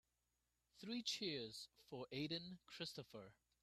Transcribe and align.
Three 0.79 1.03
cheers 1.03 1.67
for 1.87 2.07
Aden 2.11 2.57
Christopher. 2.65 3.33